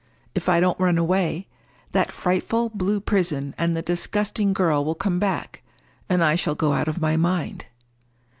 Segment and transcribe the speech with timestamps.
[0.33, 1.45] If I don't run away,
[1.91, 5.61] that frightful blue prison and the disgusting girl will come back,
[6.09, 7.65] and I shall go out of my mind.